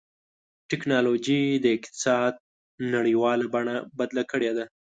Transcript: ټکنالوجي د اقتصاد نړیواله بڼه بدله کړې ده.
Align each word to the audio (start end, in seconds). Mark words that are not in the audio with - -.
ټکنالوجي 0.69 1.41
د 1.63 1.65
اقتصاد 1.77 2.33
نړیواله 2.93 3.45
بڼه 3.53 3.75
بدله 3.99 4.23
کړې 4.31 4.51
ده. 4.57 4.65